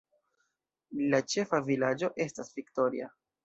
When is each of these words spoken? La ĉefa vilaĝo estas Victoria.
La 1.11 1.21
ĉefa 1.35 1.61
vilaĝo 1.69 2.13
estas 2.29 2.53
Victoria. 2.61 3.15